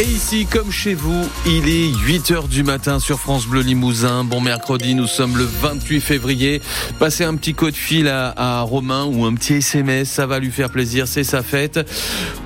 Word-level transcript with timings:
Et 0.00 0.04
ici, 0.04 0.46
comme 0.46 0.72
chez 0.72 0.94
vous, 0.94 1.28
il 1.44 1.68
est 1.68 1.94
8 2.06 2.30
h 2.30 2.48
du 2.48 2.62
matin 2.62 2.98
sur 3.00 3.20
France 3.20 3.46
Bleu 3.46 3.60
Limousin. 3.60 4.24
Bon 4.24 4.40
mercredi, 4.40 4.94
nous 4.94 5.06
sommes 5.06 5.36
le 5.36 5.44
28 5.44 6.00
février. 6.00 6.62
Passez 6.98 7.24
un 7.24 7.34
petit 7.36 7.52
coup 7.52 7.70
de 7.70 7.76
fil 7.76 8.08
à, 8.08 8.62
Romain 8.62 9.04
ou 9.04 9.26
un 9.26 9.34
petit 9.34 9.56
SMS, 9.56 10.08
ça 10.08 10.26
va 10.26 10.38
lui 10.38 10.50
faire 10.50 10.70
plaisir, 10.70 11.06
c'est 11.06 11.22
sa 11.22 11.42
fête. 11.42 11.80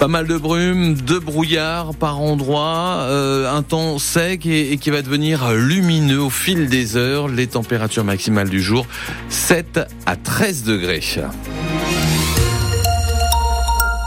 Pas 0.00 0.09
mal 0.09 0.27
de 0.27 0.36
brume, 0.36 0.95
de 0.95 1.16
brouillard 1.20 1.95
par 1.95 2.20
endroits, 2.20 2.96
euh, 3.02 3.48
un 3.48 3.62
temps 3.62 4.00
sec 4.00 4.46
et, 4.46 4.73
et 4.73 4.77
qui 4.77 4.91
va 4.91 5.02
devenir 5.02 5.52
lumineux 5.52 6.23
au 6.23 6.30
fil 6.30 6.68
des 6.68 6.96
heures. 6.96 7.29
Les 7.29 7.46
températures 7.46 8.02
maximales 8.02 8.48
du 8.48 8.61
jour, 8.61 8.84
7 9.29 9.79
à 10.07 10.16
13 10.16 10.64
degrés. 10.64 11.02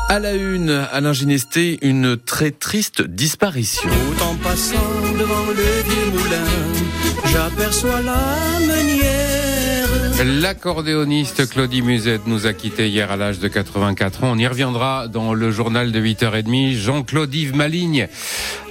À 0.10 0.20
la 0.20 0.34
une, 0.34 0.70
Alain 0.70 1.12
Ginesté, 1.12 1.80
une 1.82 2.16
très 2.16 2.52
triste 2.52 3.02
disparition. 3.02 3.90
Tout 3.90 4.24
en 4.24 4.36
passant 4.36 5.02
devant 5.20 5.48
le 5.48 5.54
vieux 5.54 6.12
moulin, 6.12 6.48
j'aperçois 7.26 8.02
la 8.02 8.60
meunière. 8.66 9.37
L'accordéoniste 10.24 11.48
Claudie 11.48 11.84
Musette 11.84 12.26
nous 12.26 12.48
a 12.48 12.54
quittés 12.54 12.90
hier 12.90 13.12
à 13.12 13.18
l'âge 13.18 13.38
de 13.38 13.48
84 13.48 14.24
ans. 14.24 14.32
On 14.32 14.38
y 14.38 14.48
reviendra 14.48 15.08
dans 15.08 15.36
le 15.36 15.52
journal 15.52 15.92
de 15.92 16.02
8h30. 16.02 16.76
Jean-Claude 16.76 17.34
Yves 17.36 17.56
Maligne 17.56 18.08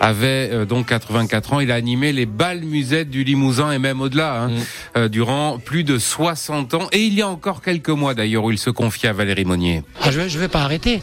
avait 0.01 0.51
euh, 0.53 0.65
donc 0.65 0.87
84 0.87 1.53
ans. 1.53 1.61
Il 1.61 1.71
a 1.71 1.77
animé 1.77 2.13
les 2.13 2.27
balles 2.27 2.65
musettes 2.65 3.11
du 3.11 3.23
Limousin 3.23 3.71
et 3.71 3.79
même 3.79 4.01
au-delà 4.01 4.43
hein, 4.43 4.49
mm. 4.49 4.61
euh, 4.97 5.09
durant 5.09 5.61
plus 5.61 5.85
de 5.85 5.99
60 5.99 6.75
ans. 6.75 6.89
Et 6.91 7.03
il 7.03 7.15
y 7.15 7.23
a 7.23 7.29
encore 7.29 7.63
quelques 7.63 7.91
mois 7.91 8.15
d'ailleurs 8.15 8.43
où 8.43 8.51
il 8.51 8.59
se 8.59 8.71
confiait 8.71 9.11
à 9.11 9.13
Valérie 9.13 9.45
Monnier. 9.45 9.85
Ah, 10.03 10.11
je 10.11 10.19
ne 10.19 10.27
vais, 10.27 10.39
vais 10.39 10.49
pas 10.49 10.63
arrêter. 10.63 11.01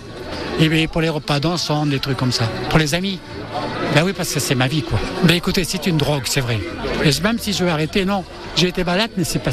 Et 0.60 0.88
pour 0.88 1.02
les 1.02 1.10
repas 1.10 1.40
d'ensemble, 1.40 1.92
des 1.92 2.00
trucs 2.00 2.18
comme 2.18 2.34
ça. 2.34 2.46
Pour 2.70 2.80
les 2.80 2.94
amis. 2.96 3.20
Ben 3.96 4.04
oui, 4.04 4.14
parce 4.14 4.34
que 4.34 4.40
c'est 4.40 4.56
ma 4.56 4.68
vie, 4.68 4.82
quoi. 4.82 5.00
Ben 5.24 5.36
écoutez, 5.36 5.64
c'est 5.64 5.88
une 5.88 5.98
drogue, 5.98 6.24
c'est 6.26 6.42
vrai. 6.42 6.60
Et 7.04 7.22
même 7.22 7.38
si 7.38 7.54
je 7.54 7.64
veux 7.64 7.70
arrêter, 7.70 8.06
non. 8.06 8.24
J'ai 8.56 8.68
été 8.68 8.84
malade, 8.84 9.12
mais 9.18 9.24
c'est 9.24 9.40
pas, 9.40 9.52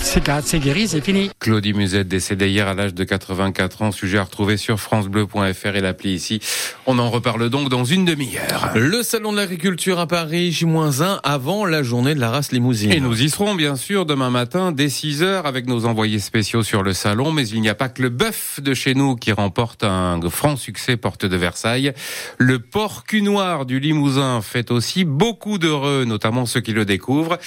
c'est 0.87 1.01
fini. 1.01 1.31
Claudie 1.39 1.75
Musette, 1.75 2.09
décédée 2.09 2.49
hier 2.49 2.67
à 2.67 2.75
l'âge 2.75 2.95
de 2.95 3.05
84 3.05 3.83
ans, 3.83 3.93
sujet 3.93 4.19
à 4.19 4.25
retrouver 4.25 4.57
sur 4.57 4.81
francebleu.fr 4.81 5.77
et 5.77 5.81
l'appli 5.81 6.15
ici. 6.15 6.41
On 6.87 6.99
en 6.99 7.11
reparle 7.11 7.51
donc 7.51 7.69
dans 7.69 7.85
une 7.85 8.05
demi-heure. 8.05 8.71
Le 8.75 9.03
salon 9.03 9.33
de 9.33 9.37
l'agriculture 9.37 9.99
à 9.99 10.07
Paris, 10.07 10.53
J-1 10.53 11.21
avant 11.23 11.67
la 11.67 11.83
journée 11.83 12.15
de 12.15 12.21
la 12.21 12.31
race 12.31 12.53
limousine. 12.53 12.93
Et 12.93 13.01
nous 13.01 13.23
y 13.23 13.29
serons, 13.29 13.55
bien 13.55 13.77
sûr, 13.77 14.07
demain 14.07 14.31
matin, 14.31 14.73
dès 14.73 14.89
6 14.89 15.23
heures, 15.23 15.47
avec 15.47 15.67
nos 15.67 15.85
envoyés 15.85 16.19
spéciaux 16.19 16.63
sur 16.63 16.83
le 16.83 16.95
salon. 16.95 17.33
Mais 17.33 17.47
il 17.47 17.61
n'y 17.61 17.69
a 17.69 17.75
pas 17.75 17.89
que 17.89 18.03
le 18.03 18.09
bœuf 18.09 18.61
de 18.63 18.73
chez 18.73 18.95
nous 18.95 19.17
qui 19.17 19.33
remporte 19.33 19.85
un 19.85 20.19
franc 20.31 20.57
succès 20.57 20.97
porte 20.97 21.27
de 21.27 21.37
Versailles. 21.37 21.93
Le 22.39 22.59
porc 22.59 23.05
noir 23.21 23.67
du 23.67 23.81
Limousin 23.81 24.41
fait 24.41 24.71
aussi 24.71 25.05
beaucoup 25.05 25.59
d'heureux, 25.59 26.05
notamment 26.05 26.47
ceux 26.47 26.61
qui 26.61 26.73
le 26.73 26.85
découvrent. 26.85 27.39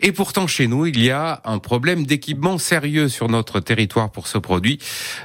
Et 0.00 0.12
pourtant, 0.12 0.46
chez 0.46 0.66
nous, 0.66 0.86
il 0.86 1.00
y 1.00 1.10
a 1.10 1.40
un 1.44 1.58
problème 1.58 2.04
d'équipement 2.04 2.58
sérieux 2.58 2.79
sur 3.08 3.28
notre 3.28 3.60
territoire 3.60 4.10
pour 4.10 4.26
ce 4.26 4.38
produit. 4.38 4.78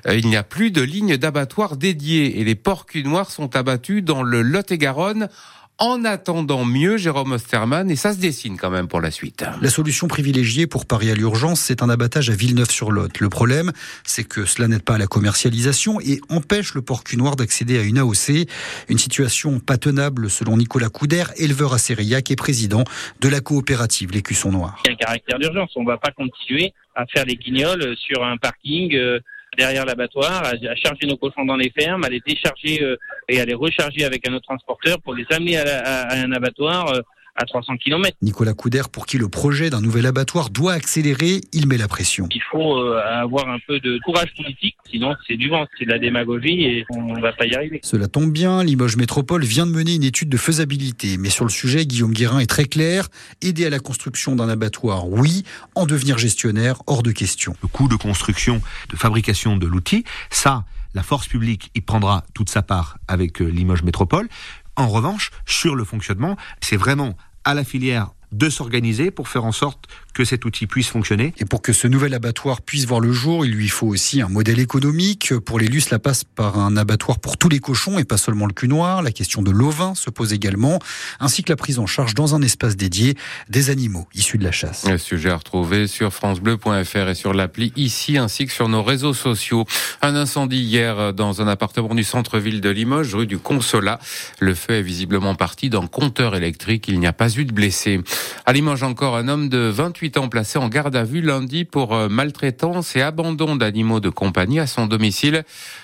Euh, 0.07 0.15
il 0.15 0.27
n'y 0.27 0.37
a 0.37 0.43
plus 0.43 0.71
de 0.71 0.81
lignes 0.81 1.17
d'abattoir 1.17 1.77
dédiées 1.77 2.39
et 2.39 2.43
les 2.43 2.55
porcs 2.55 2.85
noirs 2.95 3.31
sont 3.31 3.55
abattus 3.55 4.03
dans 4.03 4.23
le 4.23 4.41
Lot-et-Garonne 4.41 5.29
en 5.77 6.05
attendant 6.05 6.63
mieux, 6.63 6.97
Jérôme 6.97 7.33
Osterman, 7.33 7.89
et 7.91 7.95
ça 7.95 8.13
se 8.13 8.19
dessine 8.19 8.57
quand 8.57 8.69
même 8.69 8.87
pour 8.87 9.01
la 9.01 9.11
suite. 9.11 9.45
La 9.61 9.69
solution 9.69 10.07
privilégiée 10.07 10.67
pour 10.67 10.85
parier 10.85 11.11
à 11.11 11.15
l'urgence, 11.15 11.59
c'est 11.59 11.83
un 11.83 11.89
abattage 11.89 12.29
à 12.29 12.33
Villeneuve-sur-Lot. 12.33 13.19
Le 13.19 13.29
problème, 13.29 13.71
c'est 14.03 14.23
que 14.23 14.45
cela 14.45 14.67
n'aide 14.67 14.83
pas 14.83 14.95
à 14.95 14.97
la 14.97 15.07
commercialisation 15.07 15.99
et 15.99 16.21
empêche 16.29 16.73
le 16.75 16.81
porc 16.81 17.03
noir 17.17 17.35
d'accéder 17.35 17.77
à 17.77 17.83
une 17.83 17.97
AOC. 17.97 18.47
Une 18.89 18.97
situation 18.97 19.59
pas 19.59 19.77
tenable 19.77 20.29
selon 20.29 20.57
Nicolas 20.57 20.89
Couder, 20.89 21.25
éleveur 21.37 21.73
à 21.73 21.77
Sérillac 21.77 22.31
et 22.31 22.35
président 22.35 22.83
de 23.19 23.29
la 23.29 23.41
coopérative 23.41 24.11
L'Écusson 24.11 24.51
Noir. 24.51 24.81
Il 24.85 24.89
y 24.89 24.91
a 24.91 24.93
un 24.93 24.97
caractère 24.97 25.39
d'urgence. 25.39 25.71
On 25.75 25.81
ne 25.81 25.87
va 25.87 25.97
pas 25.97 26.11
continuer 26.11 26.73
à 26.95 27.05
faire 27.05 27.25
des 27.25 27.35
guignols 27.35 27.95
sur 27.97 28.23
un 28.23 28.37
parking 28.37 28.95
euh, 28.95 29.19
derrière 29.57 29.85
l'abattoir, 29.85 30.43
à, 30.43 30.75
charger 30.75 31.07
nos 31.07 31.17
cochons 31.17 31.45
dans 31.45 31.55
les 31.55 31.71
fermes, 31.71 32.03
à 32.03 32.09
les 32.09 32.21
décharger 32.25 32.83
euh, 32.83 32.97
et 33.29 33.39
à 33.39 33.45
les 33.45 33.53
recharger 33.53 34.05
avec 34.05 34.27
un 34.27 34.33
autre 34.33 34.45
transporteur 34.45 35.01
pour 35.01 35.13
les 35.13 35.25
amener 35.31 35.57
à, 35.57 36.13
un 36.13 36.31
abattoir 36.31 36.89
euh, 36.93 37.01
à 37.35 37.45
300 37.45 37.77
km. 37.77 38.15
Nicolas 38.21 38.53
Couder, 38.53 38.83
pour 38.91 39.05
qui 39.05 39.17
le 39.17 39.27
projet 39.27 39.69
d'un 39.69 39.81
nouvel 39.81 40.05
abattoir 40.05 40.49
doit 40.49 40.73
accélérer, 40.73 41.41
il 41.51 41.67
met 41.67 41.77
la 41.77 41.87
pression. 41.87 42.27
Il 42.33 42.41
faut 42.49 42.77
euh, 42.77 43.01
avoir 43.03 43.49
un 43.49 43.57
peu 43.67 43.79
de 43.79 43.99
courage 44.05 44.33
politique, 44.35 44.77
sinon 44.89 45.15
c'est 45.27 45.35
du 45.35 45.49
vent, 45.49 45.65
c'est 45.77 45.85
de 45.85 45.91
la 45.91 45.99
démagogie 45.99 46.63
et 46.63 46.85
on 46.91 47.15
ne 47.15 47.21
va 47.21 47.33
pas 47.33 47.45
y 47.45 47.53
arriver. 47.53 47.79
Cela 47.83 48.07
tombe 48.07 48.31
bien, 48.31 48.63
Limoges 48.63 48.95
Métropole 48.95 49.43
vient 49.43 49.65
de 49.65 49.71
mener 49.71 49.95
une 49.95 50.03
étude 50.03 50.29
de 50.29 50.37
faisabilité, 50.37 51.17
mais 51.17 51.29
sur 51.29 51.43
le 51.43 51.51
sujet, 51.51 51.85
Guillaume 51.85 52.13
Guérin 52.13 52.39
est 52.39 52.49
très 52.49 52.65
clair. 52.65 53.09
Aider 53.41 53.65
à 53.65 53.69
la 53.69 53.79
construction 53.79 54.35
d'un 54.35 54.47
abattoir, 54.47 55.09
oui, 55.09 55.43
en 55.75 55.85
devenir 55.85 56.17
gestionnaire, 56.17 56.81
hors 56.87 57.03
de 57.03 57.11
question. 57.11 57.53
Le 57.61 57.67
coût 57.67 57.89
de 57.89 57.95
construction, 57.95 58.61
de 58.89 58.95
fabrication 58.95 59.57
de 59.57 59.67
l'outil, 59.67 60.05
ça, 60.29 60.63
la 60.95 61.03
force 61.03 61.27
publique 61.27 61.69
y 61.75 61.81
prendra 61.81 62.23
toute 62.33 62.49
sa 62.49 62.63
part 62.63 62.97
avec 63.07 63.41
euh, 63.41 63.45
Limoges 63.45 63.83
Métropole. 63.83 64.27
En 64.75 64.87
revanche, 64.87 65.29
sur 65.45 65.75
le 65.75 65.83
fonctionnement, 65.83 66.37
c'est 66.61 66.77
vraiment 66.77 67.15
à 67.43 67.53
la 67.53 67.63
filière 67.63 68.11
de 68.31 68.49
s'organiser 68.49 69.11
pour 69.11 69.27
faire 69.27 69.45
en 69.45 69.51
sorte 69.51 69.85
que 70.13 70.23
cet 70.23 70.45
outil 70.45 70.65
puisse 70.65 70.87
fonctionner. 70.87 71.33
Et 71.37 71.45
pour 71.45 71.61
que 71.61 71.73
ce 71.73 71.87
nouvel 71.87 72.13
abattoir 72.13 72.61
puisse 72.61 72.85
voir 72.85 73.01
le 73.01 73.11
jour, 73.11 73.45
il 73.45 73.51
lui 73.51 73.67
faut 73.67 73.87
aussi 73.87 74.21
un 74.21 74.29
modèle 74.29 74.59
économique. 74.59 75.33
Pour 75.45 75.59
les 75.59 75.65
cela 75.79 75.99
passe 75.99 76.23
par 76.23 76.57
un 76.57 76.77
abattoir 76.77 77.19
pour 77.19 77.37
tous 77.37 77.49
les 77.49 77.59
cochons 77.59 77.99
et 77.99 78.05
pas 78.05 78.17
seulement 78.17 78.45
le 78.45 78.53
cul 78.53 78.69
noir. 78.69 79.01
La 79.01 79.11
question 79.11 79.41
de 79.41 79.51
l'ovin 79.51 79.93
se 79.93 80.09
pose 80.09 80.31
également, 80.31 80.79
ainsi 81.19 81.43
que 81.43 81.51
la 81.51 81.57
prise 81.57 81.79
en 81.79 81.85
charge 81.85 82.13
dans 82.13 82.33
un 82.33 82.41
espace 82.41 82.77
dédié 82.77 83.15
des 83.49 83.69
animaux 83.69 84.07
issus 84.13 84.37
de 84.37 84.45
la 84.45 84.53
chasse. 84.53 84.87
Le 84.87 84.97
sujet 84.97 85.31
à 85.31 85.35
retrouver 85.35 85.87
sur 85.87 86.13
francebleu.fr 86.13 87.09
et 87.09 87.15
sur 87.15 87.33
l'appli 87.33 87.73
ici, 87.75 88.17
ainsi 88.17 88.45
que 88.45 88.53
sur 88.53 88.69
nos 88.69 88.83
réseaux 88.83 89.13
sociaux. 89.13 89.65
Un 90.01 90.15
incendie 90.15 90.61
hier 90.61 91.13
dans 91.13 91.41
un 91.41 91.47
appartement 91.47 91.93
du 91.93 92.03
centre-ville 92.03 92.61
de 92.61 92.69
Limoges, 92.69 93.13
rue 93.15 93.27
du 93.27 93.37
Consolat. 93.37 93.99
Le 94.39 94.55
feu 94.55 94.75
est 94.75 94.81
visiblement 94.81 95.35
parti 95.35 95.69
d'un 95.69 95.87
compteur 95.87 96.35
électrique. 96.35 96.87
Il 96.87 96.99
n'y 96.99 97.07
a 97.07 97.13
pas 97.13 97.33
eu 97.35 97.43
de 97.43 97.51
blessés. 97.51 97.99
À 98.47 98.53
Limoges 98.53 98.83
encore, 98.83 99.15
un 99.15 99.27
homme 99.27 99.49
de 99.49 99.57
28 99.57 100.17
ans 100.17 100.29
placé 100.29 100.59
en 100.59 100.69
garde 100.69 100.95
à 100.95 101.03
vue 101.03 101.21
lundi 101.21 101.65
pour 101.65 101.95
euh, 101.95 102.09
maltraitance 102.09 102.95
et 102.95 103.01
abandon 103.01 103.55
d'animaux 103.55 103.99
de 103.99 104.09
compagnie 104.09 104.59
à 104.59 104.67
son 104.67 104.85
domicile. 104.85 105.43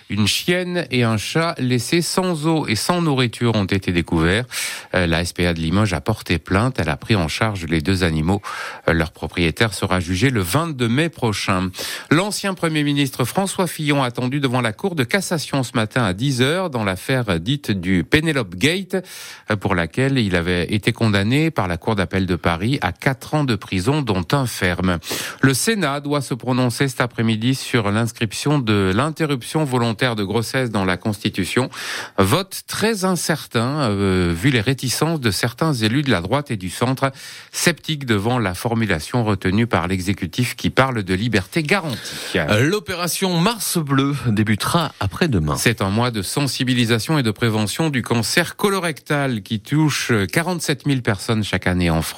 Une 0.10 0.28
chienne 0.28 0.86
et 0.92 1.04
un 1.04 1.18
chat 1.18 1.56
laissés 1.58 2.02
sans 2.02 2.46
eau 2.46 2.68
et 2.68 2.76
sans 2.76 3.02
nourriture 3.02 3.56
ont 3.56 3.66
été 3.66 3.92
découverts. 3.92 4.46
Euh, 4.94 5.08
la 5.08 5.26
SPA 5.26 5.54
de 5.54 5.60
Limoges 5.60 5.94
a 5.94 6.02
porté 6.02 6.38
plainte. 6.38 6.78
Elle 6.80 6.90
a 6.90 6.98
pris 6.98 7.16
en 7.16 7.28
charge 7.28 7.66
les 7.66 7.82
deux 7.82 8.04
animaux. 8.04 8.42
Euh, 8.88 8.94
leur 8.94 9.12
propriétaire 9.12 9.74
sera 9.74 10.00
jugé 10.00 10.30
le 10.30 10.42
22 10.42 10.88
mai 10.88 11.10
prochain. 11.10 11.70
L'ancien 12.12 12.54
Premier 12.54 12.84
ministre 12.84 13.24
François 13.24 13.68
Fillon 13.68 14.04
attendu 14.04 14.40
devant 14.40 14.62
la 14.62 14.74
Cour 14.74 14.96
de 14.96 15.04
cassation 15.04 15.64
ce 15.64 15.72
matin 15.76 16.04
à 16.04 16.14
10 16.14 16.42
heures 16.42 16.70
dans 16.70 16.84
l'affaire 16.84 17.40
dite 17.40 17.72
du 17.72 18.04
Penelope 18.04 18.56
Gate, 18.56 18.98
pour 19.60 19.76
laquelle 19.76 20.18
il 20.18 20.36
avait 20.36 20.72
été 20.74 20.92
condamné 20.92 21.52
par 21.52 21.68
la 21.68 21.78
Cour 21.78 21.96
d'appel 21.96 22.21
de 22.26 22.36
Paris 22.36 22.80
à 22.82 22.92
4 22.92 23.34
ans 23.34 23.44
de 23.44 23.56
prison 23.56 24.02
dont 24.02 24.26
un 24.32 24.46
ferme. 24.46 25.00
Le 25.42 25.54
Sénat 25.54 26.00
doit 26.00 26.22
se 26.22 26.34
prononcer 26.34 26.88
cet 26.88 27.02
après-midi 27.02 27.56
sur 27.56 27.92
l'inscription 27.92 28.60
de 28.60 28.92
l'interruption 28.96 29.64
volontaire 29.64 30.16
de 30.16 30.24
grossesse 30.24 30.70
dans 30.70 30.86
la 30.86 30.98
Constitution. 30.98 31.70
Vote 32.18 32.62
très 32.68 33.06
incertain, 33.06 33.90
euh, 33.90 34.34
vu 34.36 34.50
les 34.50 34.62
réticences 34.62 35.20
de 35.20 35.32
certains 35.32 35.74
élus 35.74 36.04
de 36.04 36.12
la 36.12 36.22
droite 36.22 36.52
et 36.52 36.58
du 36.58 36.70
centre, 36.70 37.12
sceptiques 37.52 38.06
devant 38.06 38.40
la 38.40 38.54
formulation 38.54 39.24
retenue 39.24 39.68
par 39.68 39.88
l'exécutif 39.88 40.56
qui 40.56 40.70
parle 40.70 41.04
de 41.04 41.14
liberté 41.14 41.64
garantie. 41.64 42.38
L'opération 42.60 43.40
Mars 43.40 43.78
Bleu 43.78 44.16
débutera 44.28 44.94
après-demain. 45.00 45.56
C'est 45.58 45.82
un 45.82 45.90
mois 45.90 46.12
de 46.12 46.22
sensibilisation 46.22 47.18
et 47.18 47.24
de 47.24 47.32
prévention 47.32 47.90
du 47.90 48.02
cancer 48.02 48.56
colorectal 48.56 49.42
qui 49.42 49.60
touche 49.60 50.12
47 50.32 50.84
000 50.86 51.02
personnes 51.02 51.44
chaque 51.44 51.68
année 51.68 51.90
en 51.90 52.02
France, 52.02 52.11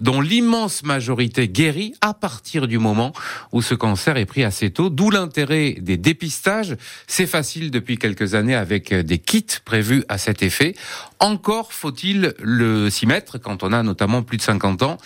dont 0.00 0.20
l'immense 0.20 0.82
majorité 0.82 1.48
guérie 1.48 1.94
à 2.00 2.14
partir 2.14 2.66
du 2.66 2.78
moment 2.78 3.12
où 3.52 3.62
ce 3.62 3.74
cancer 3.74 4.16
est 4.16 4.26
pris 4.26 4.44
assez 4.44 4.70
tôt, 4.70 4.90
d'où 4.90 5.10
l'intérêt 5.10 5.76
des 5.80 5.96
dépistages. 5.96 6.76
C'est 7.06 7.26
facile 7.26 7.70
depuis 7.70 7.98
quelques 7.98 8.34
années 8.34 8.54
avec 8.54 8.92
des 8.92 9.18
kits 9.18 9.44
prévus 9.64 10.04
à 10.08 10.18
cet 10.18 10.42
effet. 10.42 10.74
Encore 11.18 11.72
faut-il 11.72 12.34
le 12.40 12.90
s'y 12.90 13.06
mettre 13.06 13.38
quand 13.38 13.62
on 13.62 13.72
a 13.72 13.82
notamment 13.82 14.22
plus 14.22 14.36
de 14.36 14.42
50 14.42 14.82
ans. 14.82 14.98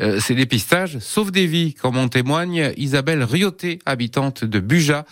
Euh, 0.00 0.20
ces 0.20 0.34
dépistages 0.34 0.98
sauvent 0.98 1.32
des 1.32 1.46
vies, 1.46 1.74
comme 1.74 1.96
en 1.96 2.08
témoigne 2.08 2.72
Isabelle 2.76 3.24
Rioté, 3.24 3.78
habitante 3.86 4.44
de 4.44 4.60
Buja 4.60 5.04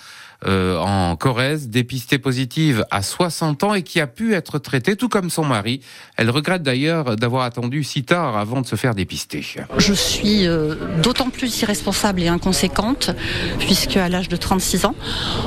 euh, 0.46 0.78
en 0.78 1.16
Corrèze, 1.16 1.68
dépistée 1.68 2.18
positive 2.18 2.84
à 2.90 3.02
60 3.02 3.64
ans 3.64 3.74
et 3.74 3.82
qui 3.82 4.00
a 4.00 4.06
pu 4.06 4.34
être 4.34 4.58
traitée 4.58 4.96
tout 4.96 5.08
comme 5.08 5.30
son 5.30 5.44
mari. 5.44 5.80
Elle 6.16 6.30
regrette 6.30 6.62
d'ailleurs 6.62 7.16
d'avoir 7.16 7.44
attendu 7.44 7.84
si 7.84 8.04
tard 8.04 8.36
avant 8.36 8.60
de 8.60 8.66
se 8.66 8.76
faire 8.76 8.94
dépister. 8.94 9.44
Je 9.78 9.92
suis 9.92 10.46
euh, 10.46 10.74
d'autant 11.02 11.30
plus 11.30 11.62
irresponsable 11.62 12.22
et 12.22 12.28
inconséquente 12.28 13.10
puisque 13.58 13.96
à 13.96 14.08
l'âge 14.08 14.28
de 14.28 14.36
36 14.36 14.84
ans, 14.84 14.94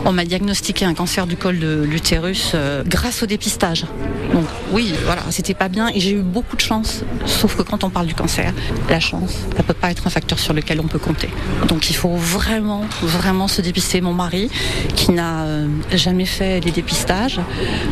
on 0.05 0.11
m'a 0.11 0.25
diagnostiqué 0.25 0.85
un 0.85 0.93
cancer 0.93 1.27
du 1.27 1.37
col 1.37 1.59
de 1.59 1.83
l'utérus 1.83 2.51
euh, 2.55 2.83
grâce 2.85 3.23
au 3.23 3.25
dépistage. 3.25 3.85
Donc 4.33 4.45
oui, 4.71 4.93
voilà, 5.05 5.21
c'était 5.29 5.53
pas 5.53 5.69
bien 5.69 5.89
et 5.93 5.99
j'ai 5.99 6.11
eu 6.11 6.21
beaucoup 6.21 6.55
de 6.55 6.61
chance. 6.61 7.03
Sauf 7.25 7.55
que 7.55 7.61
quand 7.61 7.83
on 7.83 7.89
parle 7.89 8.07
du 8.07 8.15
cancer, 8.15 8.53
la 8.89 8.99
chance, 8.99 9.37
ça 9.55 9.63
peut 9.63 9.73
pas 9.73 9.91
être 9.91 10.07
un 10.07 10.09
facteur 10.09 10.39
sur 10.39 10.53
lequel 10.53 10.79
on 10.79 10.87
peut 10.87 10.99
compter. 10.99 11.29
Donc 11.67 11.89
il 11.89 11.95
faut 11.95 12.15
vraiment, 12.15 12.85
vraiment 13.01 13.47
se 13.47 13.61
dépister. 13.61 14.01
Mon 14.01 14.13
mari, 14.13 14.49
qui 14.95 15.11
n'a 15.11 15.45
euh, 15.45 15.67
jamais 15.93 16.25
fait 16.25 16.59
les 16.59 16.71
dépistages, 16.71 17.39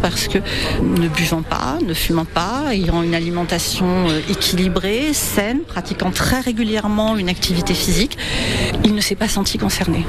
parce 0.02 0.28
que 0.28 0.40
ne 0.82 1.08
buvant 1.08 1.42
pas, 1.42 1.78
ne 1.86 1.94
fumant 1.94 2.26
pas, 2.26 2.74
ayant 2.74 3.04
une 3.04 3.16
alimentation 3.16 4.10
euh, 4.10 4.20
équilibrée, 4.30 5.14
saine, 5.14 5.62
pratiquant 5.62 6.12
très 6.12 6.40
régulièrement 6.40 7.18
une 7.18 7.30
activité 7.30 7.74
physique, 7.74 8.18
il 8.84 8.96
ne 8.96 9.02
s'est 9.02 9.16
pas 9.16 9.28
senti 9.28 9.58
concerné. 9.58 10.06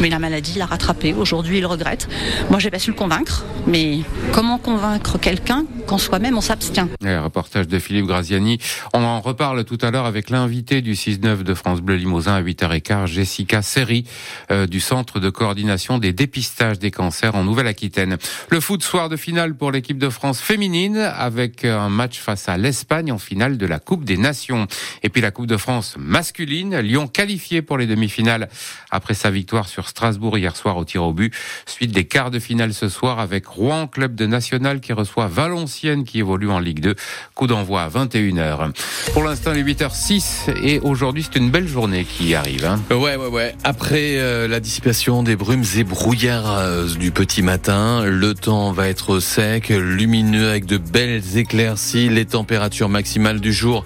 Mais 0.00 0.08
la 0.08 0.18
maladie 0.18 0.58
l'a 0.58 0.66
rattrapé. 0.66 1.14
Aujourd'hui, 1.14 1.58
il 1.58 1.66
regrette. 1.66 2.08
Moi, 2.50 2.58
j'ai 2.58 2.70
pas 2.70 2.78
su 2.78 2.90
le 2.90 2.96
convaincre. 2.96 3.44
Mais 3.66 4.00
comment 4.32 4.58
convaincre 4.58 5.18
quelqu'un 5.18 5.64
quand 5.86 5.98
soi-même 5.98 6.36
on 6.36 6.40
s'abstient? 6.40 6.88
Et 7.04 7.16
reportage 7.16 7.68
de 7.68 7.78
Philippe 7.78 8.06
Graziani. 8.06 8.58
On 8.92 9.02
en 9.02 9.20
reparle 9.20 9.64
tout 9.64 9.78
à 9.80 9.90
l'heure 9.90 10.06
avec 10.06 10.30
l'invité 10.30 10.82
du 10.82 10.94
6-9 10.94 11.42
de 11.42 11.54
France 11.54 11.80
Bleu 11.80 11.96
Limousin 11.96 12.34
à 12.34 12.42
8h15, 12.42 13.06
Jessica 13.06 13.62
Serry, 13.62 14.04
euh, 14.50 14.66
du 14.66 14.80
Centre 14.80 15.20
de 15.20 15.30
coordination 15.30 15.98
des 15.98 16.11
dépistages 16.12 16.78
des 16.78 16.90
cancers 16.90 17.34
en 17.34 17.44
Nouvelle-Aquitaine. 17.44 18.18
Le 18.50 18.60
foot 18.60 18.82
soir 18.82 19.08
de 19.08 19.16
finale 19.16 19.54
pour 19.54 19.70
l'équipe 19.70 19.98
de 19.98 20.08
France 20.08 20.40
féminine 20.40 20.98
avec 20.98 21.64
un 21.64 21.88
match 21.88 22.18
face 22.18 22.48
à 22.48 22.56
l'Espagne 22.56 23.12
en 23.12 23.18
finale 23.18 23.58
de 23.58 23.66
la 23.66 23.78
Coupe 23.78 24.04
des 24.04 24.16
Nations. 24.16 24.66
Et 25.02 25.08
puis 25.08 25.20
la 25.20 25.30
Coupe 25.30 25.46
de 25.46 25.56
France 25.56 25.96
masculine, 25.98 26.78
Lyon 26.78 27.08
qualifié 27.08 27.62
pour 27.62 27.78
les 27.78 27.86
demi-finales 27.86 28.48
après 28.90 29.14
sa 29.14 29.30
victoire 29.30 29.68
sur 29.68 29.88
Strasbourg 29.88 30.38
hier 30.38 30.56
soir 30.56 30.76
au 30.76 30.84
tir 30.84 31.02
au 31.04 31.12
but. 31.12 31.34
Suite 31.66 31.92
des 31.92 32.04
quarts 32.04 32.30
de 32.30 32.38
finale 32.38 32.74
ce 32.74 32.88
soir 32.88 33.20
avec 33.20 33.46
Rouen, 33.46 33.86
club 33.86 34.14
de 34.14 34.26
national 34.26 34.80
qui 34.80 34.92
reçoit 34.92 35.26
Valenciennes 35.26 36.04
qui 36.04 36.18
évolue 36.18 36.50
en 36.50 36.58
Ligue 36.58 36.80
2. 36.80 36.94
Coup 37.34 37.46
d'envoi 37.46 37.82
à 37.82 37.88
21h. 37.88 38.72
Pour 39.12 39.24
l'instant, 39.24 39.52
il 39.54 39.58
est 39.58 39.74
8h06 39.74 40.56
et 40.62 40.80
aujourd'hui, 40.80 41.24
c'est 41.24 41.38
une 41.38 41.50
belle 41.50 41.68
journée 41.68 42.04
qui 42.04 42.34
arrive. 42.34 42.64
Hein. 42.64 42.80
Ouais, 42.90 43.16
ouais, 43.16 43.28
ouais. 43.28 43.54
Après 43.64 44.16
euh, 44.16 44.48
la 44.48 44.60
dissipation 44.60 45.22
des 45.22 45.36
brumes 45.36 45.64
et 45.76 45.84
brouillards 45.92 46.58
euh, 46.58 46.86
du 46.98 47.10
petit 47.10 47.42
matin, 47.42 48.04
le 48.06 48.32
temps 48.32 48.72
va 48.72 48.88
être 48.88 49.20
sec, 49.20 49.68
lumineux 49.68 50.48
avec 50.48 50.64
de 50.64 50.78
belles 50.78 51.36
éclaircies. 51.36 52.08
Les 52.08 52.24
températures 52.24 52.88
maximales 52.88 53.40
du 53.40 53.52
jour 53.52 53.84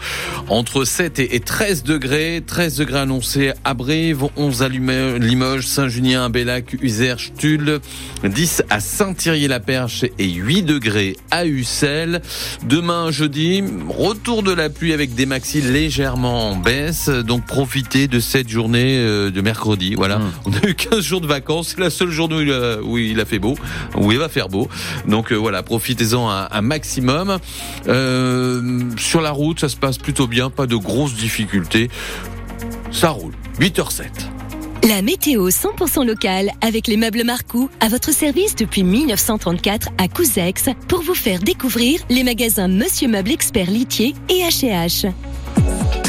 entre 0.49 0.85
7 0.85 1.19
et 1.19 1.41
13 1.41 1.82
degrés. 1.82 2.44
13 2.47 2.76
degrés 2.76 3.00
annoncés 3.00 3.53
à 3.64 3.75
Brive, 3.75 4.25
11 4.37 4.62
à 4.62 4.69
Limoges, 4.69 5.67
Saint-Junien, 5.67 6.31
Bellac, 6.31 6.76
Uzère, 6.81 7.19
Tulle, 7.37 7.81
10 8.23 8.62
à 8.70 8.79
Saint-Thierry-la-Perche 8.79 10.05
et 10.19 10.29
8 10.31 10.62
degrés 10.62 11.17
à 11.32 11.44
Ussel. 11.44 12.23
Demain, 12.69 13.11
jeudi, 13.11 13.64
retour 13.88 14.44
de 14.44 14.53
la 14.53 14.70
pluie 14.70 14.93
avec 14.93 15.14
des 15.17 15.26
maxis 15.26 15.61
légèrement 15.61 16.50
en 16.53 16.56
baisse. 16.56 17.08
Donc 17.08 17.47
profitez 17.47 18.06
de 18.06 18.20
cette 18.20 18.49
journée 18.49 18.97
euh, 18.99 19.31
de 19.32 19.41
mercredi. 19.41 19.94
Voilà, 19.97 20.19
Mmh. 20.19 20.32
on 20.47 20.53
a 20.53 20.69
eu 20.69 20.75
15 20.75 21.00
jours 21.00 21.20
de 21.20 21.26
vacances. 21.26 21.76
La 21.79 21.91
seule 21.96 22.10
journée 22.10 22.37
où 22.37 22.40
il 22.40 22.52
a, 22.52 22.81
où 22.82 22.98
il 22.98 23.20
a 23.20 23.25
fait 23.25 23.38
beau, 23.38 23.56
où 23.96 24.12
il 24.12 24.19
va 24.19 24.28
faire 24.28 24.48
beau. 24.48 24.69
Donc 25.08 25.32
euh, 25.32 25.37
voilà, 25.37 25.62
profitez-en 25.62 26.28
un, 26.28 26.48
un 26.50 26.62
maximum. 26.62 27.38
Euh, 27.88 28.81
sur 28.96 29.20
la 29.20 29.31
route, 29.31 29.60
ça 29.60 29.69
se 29.69 29.76
passe 29.76 29.98
plutôt 29.98 30.26
bien, 30.26 30.50
pas 30.50 30.66
de 30.66 30.76
grosses 30.76 31.14
difficultés. 31.14 31.90
Ça 32.93 33.10
roule. 33.10 33.32
8h07. 33.60 34.04
La 34.88 35.02
météo 35.02 35.48
100% 35.48 36.06
locale 36.06 36.50
avec 36.60 36.87
les 36.87 36.96
meubles 36.96 37.25
Marcou 37.25 37.69
à 37.81 37.88
votre 37.88 38.12
service 38.12 38.54
depuis 38.54 38.84
1934 38.84 39.88
à 39.98 40.06
Couzex 40.06 40.66
pour 40.87 41.02
vous 41.02 41.14
faire 41.14 41.40
découvrir 41.40 42.00
les 42.08 42.22
magasins 42.22 42.69
Monsieur 42.69 43.08
Meuble 43.08 43.32
Expert 43.32 43.69
Litier 43.69 44.14
et 44.28 44.43
H&H. 44.43 45.10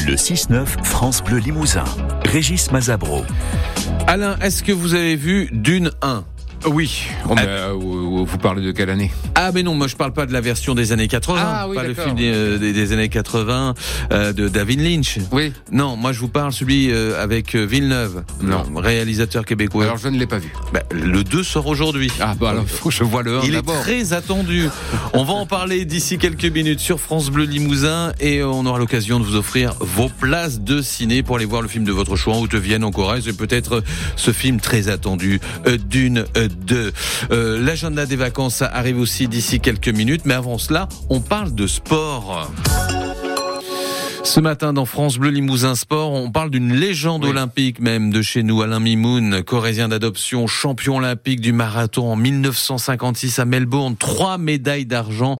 Le 0.06 0.16
6-9 0.16 0.66
France 0.84 1.24
Bleu 1.24 1.38
Limousin. 1.40 1.86
Régis 2.26 2.72
Mazabro. 2.72 3.24
Alain, 4.10 4.38
est-ce 4.40 4.64
que 4.64 4.72
vous 4.72 4.94
avez 4.94 5.18
vu 5.18 5.50
Dune 5.52 5.92
1 6.02 6.24
Oui. 6.66 7.04
Oh, 7.30 7.34
mais, 7.36 7.44
euh, 7.46 7.74
vous 7.78 8.38
parlez 8.38 8.62
de 8.66 8.72
quelle 8.72 8.90
année? 8.90 9.12
Ah 9.36 9.52
mais 9.54 9.64
non, 9.64 9.76
moi 9.76 9.88
je 9.88 9.96
parle 9.96 10.12
pas 10.12 10.26
de 10.26 10.34
la 10.34 10.42
version 10.42 10.74
des 10.76 10.92
années 10.92 11.08
80, 11.08 11.42
Ah 11.42 11.68
oui, 11.70 11.76
pas 11.76 11.84
le 11.84 11.94
film 11.94 12.16
des, 12.16 12.32
euh, 12.34 12.58
des- 12.58 12.74
des 12.74 12.92
années 12.94 13.10
80 13.10 13.74
euh, 14.12 14.34
de 14.34 14.48
David 14.50 14.82
Lynch. 14.82 15.20
Oui. 15.32 15.54
Non, 15.72 15.96
moi 15.96 16.12
je 16.12 16.20
vous 16.20 16.28
parle 16.28 16.52
celui 16.52 16.92
euh, 16.92 17.22
avec 17.22 17.56
euh, 17.56 17.64
Villeneuve, 17.66 18.24
Non. 18.42 18.64
réalisateur 18.76 19.46
québécois. 19.46 19.84
Alors 19.86 19.98
je 19.98 20.08
ne 20.10 20.18
l'ai 20.18 20.26
pas 20.28 20.40
vu. 20.40 20.52
Bah, 20.74 20.82
le 20.92 21.24
2 21.24 21.44
sort 21.44 21.68
aujourd'hui. 21.68 22.12
Ah 22.20 22.36
bah 22.40 22.50
alors 22.50 22.68
faut 22.68 22.90
que 22.90 22.96
je 22.96 23.04
vois 23.04 23.24
le 23.24 23.38
1 23.38 23.42
Il 23.44 23.56
est 23.56 23.62
très 23.62 24.14
attendu. 24.14 24.68
On 25.14 25.24
va 25.24 25.34
en 25.34 25.46
parler 25.46 25.86
d'ici 25.86 26.18
quelques 26.18 26.46
minutes 26.46 26.80
sur 26.80 27.00
France 27.00 27.30
Bleu 27.30 27.44
Limousin 27.46 28.14
et 28.20 28.44
on 28.44 28.66
aura 28.66 28.80
l'occasion 28.80 29.20
de 29.20 29.26
vous 29.26 29.36
offrir 29.36 29.74
vos 29.80 30.10
places 30.10 30.60
de 30.60 30.82
ciné 30.82 31.24
pour 31.24 31.36
aller 31.38 31.46
voir 31.46 31.62
le 31.62 31.68
film 31.68 31.86
de 31.86 31.92
votre 31.92 32.16
choix 32.16 32.36
en 32.36 32.40
Haute-Vienne, 32.42 32.84
en 32.84 32.92
Corrèze 32.92 33.28
et 33.28 33.34
peut-être 33.34 33.84
ce 34.16 34.32
film 34.32 34.60
très 34.60 34.90
attendu, 34.90 35.40
euh, 35.68 35.78
Dune 35.78 36.26
euh, 36.36 36.47
2. 36.48 36.92
Euh, 37.32 37.62
L'agenda 37.62 38.06
des 38.06 38.16
vacances 38.16 38.62
arrive 38.62 39.00
aussi 39.00 39.28
d'ici 39.28 39.60
quelques 39.60 39.90
minutes, 39.90 40.22
mais 40.26 40.34
avant 40.34 40.58
cela, 40.58 40.88
on 41.10 41.20
parle 41.20 41.54
de 41.54 41.68
sport. 41.68 42.50
Ce 44.24 44.42
matin 44.42 44.74
dans 44.74 44.86
France 44.86 45.18
Bleu 45.18 45.30
Limousin 45.30 45.76
Sport, 45.76 46.12
on 46.12 46.30
parle 46.32 46.50
d'une 46.50 46.74
légende 46.74 47.24
Oui. 47.24 47.30
olympique 47.30 47.80
même 47.80 48.12
de 48.12 48.22
chez 48.22 48.44
nous, 48.44 48.62
Alain 48.62 48.82
Mimoun, 48.82 49.42
corésien 49.42 49.88
d'adoption, 49.88 50.48
champion 50.48 50.98
olympique 50.98 51.40
du 51.40 51.54
marathon 51.54 52.12
en 52.12 52.18
1956 52.18 53.40
à 53.40 53.46
Melbourne, 53.46 53.96
trois 53.96 54.38
médailles 54.38 54.86
d'argent 54.86 55.36